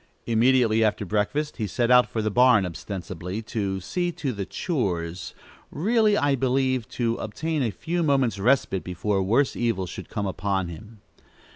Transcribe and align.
Immediately 0.25 0.83
after 0.83 1.05
breakfast, 1.05 1.57
he 1.57 1.67
set 1.67 1.91
out 1.91 2.09
for 2.09 2.23
the 2.23 2.31
barn, 2.31 2.65
ostensibly 2.65 3.43
to 3.43 3.79
"see 3.79 4.11
to 4.13 4.31
the 4.33 4.47
chores;" 4.47 5.35
really, 5.69 6.17
I 6.17 6.33
believe, 6.33 6.89
to 6.97 7.17
obtain 7.17 7.61
a 7.61 7.69
few 7.69 8.01
moments' 8.01 8.39
respite, 8.39 8.83
before 8.83 9.21
worse 9.21 9.55
evil 9.55 9.85
should 9.85 10.09
come 10.09 10.25
upon 10.25 10.69
him. 10.69 11.01